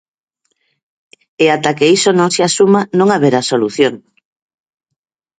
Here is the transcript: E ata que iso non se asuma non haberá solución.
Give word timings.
E 1.43 1.45
ata 1.55 1.71
que 1.77 1.87
iso 1.97 2.11
non 2.19 2.29
se 2.35 2.41
asuma 2.49 2.81
non 2.97 3.07
haberá 3.11 3.39
solución. 3.51 3.93